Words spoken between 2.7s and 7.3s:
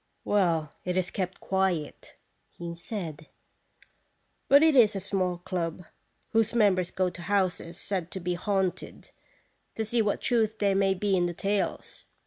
said; "but it is a small club, whose members go to